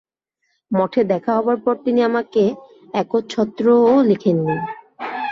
[0.71, 2.43] মঠে দেখা হবার পর তিনি আমাকে
[2.93, 4.55] একছত্রও লেখেননি।